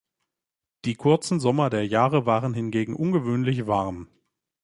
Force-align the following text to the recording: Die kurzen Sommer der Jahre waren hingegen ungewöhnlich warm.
Die 0.85 0.95
kurzen 0.95 1.39
Sommer 1.39 1.69
der 1.69 1.85
Jahre 1.85 2.25
waren 2.25 2.55
hingegen 2.55 2.95
ungewöhnlich 2.95 3.67
warm. 3.67 4.07